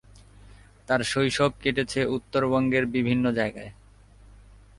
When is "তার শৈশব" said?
0.87-1.51